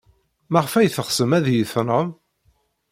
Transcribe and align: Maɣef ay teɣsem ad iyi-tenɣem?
Maɣef 0.51 0.73
ay 0.75 0.89
teɣsem 0.89 1.31
ad 1.37 1.45
iyi-tenɣem? 1.47 2.09